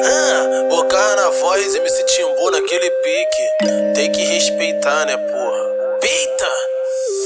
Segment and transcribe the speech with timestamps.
[0.00, 3.94] Ah, o Carnavoz, MC Timbu naquele pique.
[3.94, 5.98] Tem que respeitar, né, porra?
[6.00, 6.46] Peita!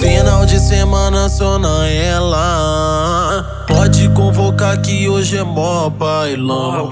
[0.00, 3.64] Final de semana só na ela.
[3.66, 6.90] Pode convocar que hoje é mó bailão.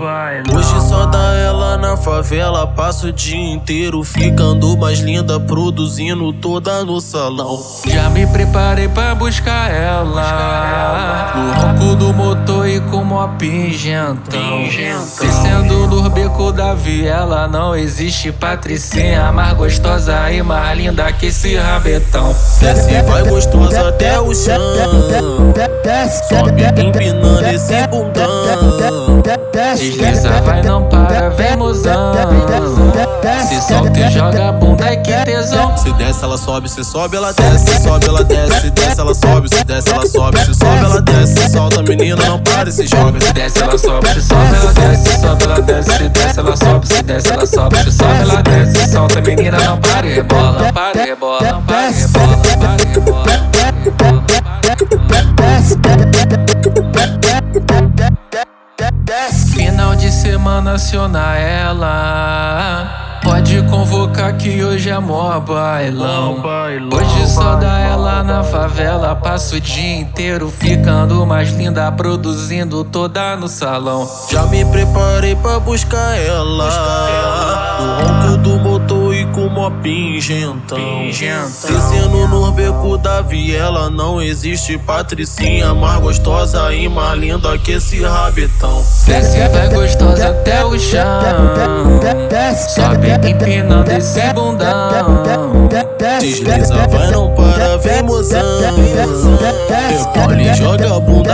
[0.54, 2.66] Hoje só dá ela na favela.
[2.66, 7.62] Passa o dia inteiro ficando mais linda, produzindo toda no salão.
[7.86, 11.32] Já me preparei pra buscar ela.
[11.36, 12.55] No ronco do motor e
[13.26, 14.62] mó pingentão.
[15.20, 17.48] Descendo no beco da viela.
[17.48, 22.34] Não existe patricinha mais gostosa e mais linda que esse rabetão.
[22.60, 24.60] Desce vai gostosa até o chão.
[26.28, 29.22] Sobe empinando esse bundão.
[29.52, 32.14] Desliza, vai não para, vem mozão.
[33.48, 35.76] Se solta e joga a bunda e que tesão.
[35.76, 39.14] Se desce, ela sobe, se sobe, ela desce, se sobe, ela desce, se desce, ela
[39.14, 40.15] sobe, se desce, ela sobe,
[42.06, 43.20] menina, não para se joga.
[43.20, 46.56] Se desce, ela sobe, se sobe, ela desce, se sobe, ela desce, se desce, ela
[46.56, 50.72] sobe, se desce, ela sobe, se sobe, ela desce, se solta, menina, não para rebola,
[50.72, 53.26] para e rebola, para e rebola, para e rebola.
[59.54, 62.85] Final de semana aciona ela.
[63.36, 66.42] Pode convocar que hoje é mó bailão.
[66.90, 69.14] Hoje só dá ela na favela.
[69.14, 74.08] Passa o dia inteiro ficando mais linda, produzindo toda no salão.
[74.30, 77.76] Já me preparei pra buscar ela.
[77.78, 78.95] No ronco do motor
[79.36, 80.78] com mó pingentão.
[81.04, 83.90] Descendo no beco da viela.
[83.90, 88.82] Não existe patricinha mais gostosa e mais linda que esse rabetão.
[89.04, 91.04] Desce vai gostosa até o chão.
[92.74, 95.68] Sobe empinando esse bundão.
[96.18, 98.40] Desliza, vai não para, vem mozão.
[100.16, 101.25] Rebola e joga a bunda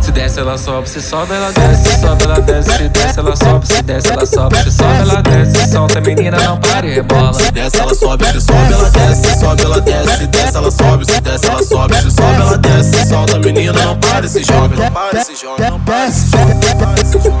[0.00, 3.34] se desce, ela sobe, se sobe, ela desce, se sobe, ela desce, se desce, ela
[3.34, 7.34] sobe, se desce, ela sobe, se sobe, ela desce, solta, menina, não pare, rebola.
[7.34, 10.70] Se desce, ela sobe, se sobe, ela desce, se sobe, ela desce, se desce, ela
[10.70, 14.44] sobe, se desce, ela sobe, se sobe, ela desce, se solta, menina, não pare, se
[14.44, 17.38] joga, não pare, se joga, não pare, se joga,